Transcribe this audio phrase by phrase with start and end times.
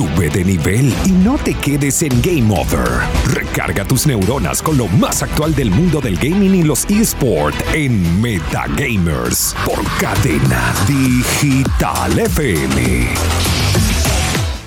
[0.00, 3.02] Sube de nivel y no te quedes en Game Over.
[3.26, 8.18] Recarga tus neuronas con lo más actual del mundo del gaming y los eSports en
[8.18, 13.89] Metagamers por Cadena Digital FM.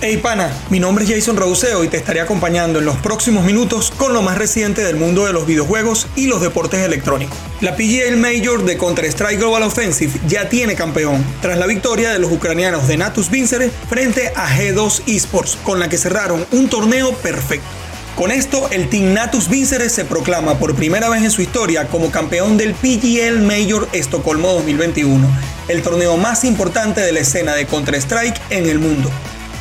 [0.00, 3.90] Hey pana, mi nombre es Jason Rauseo y te estaré acompañando en los próximos minutos
[3.90, 7.36] con lo más reciente del mundo de los videojuegos y los deportes electrónicos.
[7.60, 12.30] La PGL Major de Counter-Strike Global Offensive ya tiene campeón, tras la victoria de los
[12.30, 17.66] ucranianos de Natus Vincere frente a G2 Esports, con la que cerraron un torneo perfecto.
[18.14, 22.12] Con esto, el Team Natus Vincere se proclama por primera vez en su historia como
[22.12, 25.28] campeón del PGL Major Estocolmo 2021,
[25.66, 29.10] el torneo más importante de la escena de Counter-Strike en el mundo.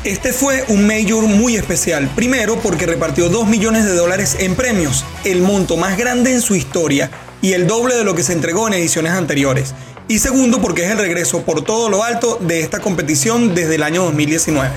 [0.03, 5.03] Este fue un Major muy especial, primero porque repartió 2 millones de dólares en premios,
[5.25, 7.09] el monto más grande en su historia
[7.41, 9.73] y el doble de lo que se entregó en ediciones anteriores.
[10.07, 13.83] Y segundo porque es el regreso por todo lo alto de esta competición desde el
[13.83, 14.69] año 2019.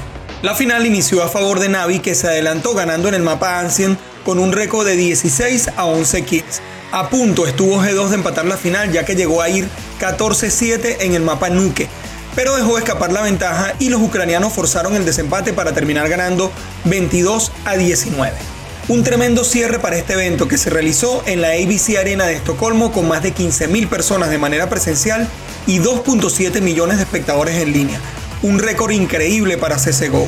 [0.42, 3.98] La final inició a favor de Navi que se adelantó ganando en el mapa Ancient
[4.24, 6.62] con un récord de 16 a 11 kills.
[6.92, 9.68] A punto estuvo G2 de empatar la final ya que llegó a ir
[10.00, 11.88] 14-7 en el mapa Nuke,
[12.34, 16.52] pero dejó escapar la ventaja y los ucranianos forzaron el desempate para terminar ganando
[16.84, 18.32] 22 a 19.
[18.88, 22.90] Un tremendo cierre para este evento que se realizó en la ABC Arena de Estocolmo
[22.90, 25.28] con más de 15.000 personas de manera presencial
[25.66, 28.00] y 2.7 millones de espectadores en línea.
[28.42, 30.26] Un récord increíble para CSGO.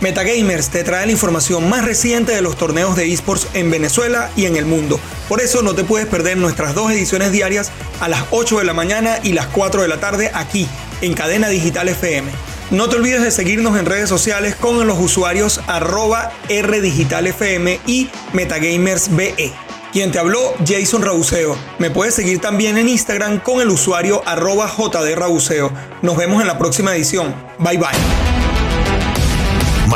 [0.00, 4.44] Metagamers te trae la información más reciente de los torneos de esports en Venezuela y
[4.44, 5.00] en el mundo.
[5.28, 8.74] Por eso no te puedes perder nuestras dos ediciones diarias a las 8 de la
[8.74, 10.68] mañana y las 4 de la tarde aquí
[11.00, 12.30] en Cadena Digital FM.
[12.70, 19.52] No te olvides de seguirnos en redes sociales con los usuarios arroba rdigitalfm y metagamersbe.
[19.92, 21.56] Quien te habló, Jason Rabuceo.
[21.78, 25.72] Me puedes seguir también en Instagram con el usuario arroba jdrabuceo.
[26.02, 27.34] Nos vemos en la próxima edición.
[27.58, 28.35] Bye bye.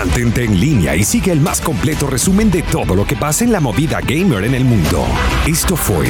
[0.00, 3.52] Mantente en línea y sigue el más completo resumen de todo lo que pasa en
[3.52, 5.06] la movida gamer en el mundo.
[5.46, 6.08] Esto fue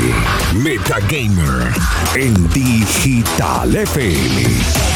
[0.54, 1.74] Metagamer
[2.14, 4.89] en Digital FM.